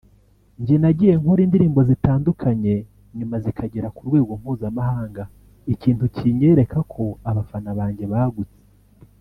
[0.61, 2.73] Njye nagiye nkora indirimbo zitandukanye
[3.17, 5.23] nyuma zikagera ku rwego mpuzamahanga
[5.73, 8.59] ikintu kinyereka ko abafana banjye bagutse